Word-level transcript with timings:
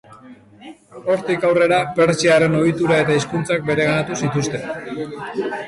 Hortik 1.15 1.45
aurrera, 1.49 1.79
pertsiarren 1.99 2.57
ohitura 2.61 2.99
eta 3.05 3.19
hizkuntzak 3.21 3.69
bereganatu 3.71 4.21
zituzten. 4.25 5.09